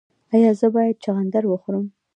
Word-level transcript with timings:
ایا 0.33 0.51
زه 0.59 0.67
باید 0.75 1.01
چغندر 1.03 1.43
وخورم؟ 1.47 1.85